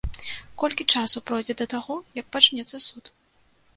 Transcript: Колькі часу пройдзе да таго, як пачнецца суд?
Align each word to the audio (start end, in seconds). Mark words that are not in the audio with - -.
Колькі 0.61 0.85
часу 0.95 1.21
пройдзе 1.29 1.57
да 1.61 1.65
таго, 1.75 1.95
як 2.21 2.33
пачнецца 2.37 2.77
суд? 2.89 3.05